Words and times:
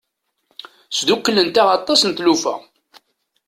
Sdukklent-aɣ 0.97 1.67
aṭas 1.77 2.01
n 2.05 2.11
tlufa. 2.17 2.55